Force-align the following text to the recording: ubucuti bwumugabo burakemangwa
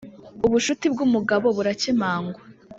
ubucuti 0.45 0.85
bwumugabo 0.93 1.47
burakemangwa 1.57 2.39